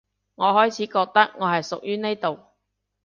[0.33, 2.39] 我開始覺得我係屬於呢度